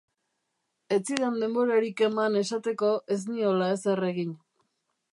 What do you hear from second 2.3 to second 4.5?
esateko ez niola ezer egin.